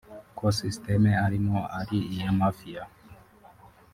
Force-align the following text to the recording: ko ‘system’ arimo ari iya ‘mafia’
ko 0.37 0.45
‘system’ 0.59 1.03
arimo 1.25 1.57
ari 1.79 1.99
iya 2.13 2.29
‘mafia’ 2.39 2.83